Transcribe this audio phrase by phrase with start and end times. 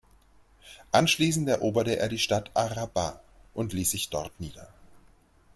[0.93, 3.21] Anschließend eroberte er die Stadt ar-Rahba
[3.53, 4.67] und ließ sich dort nieder.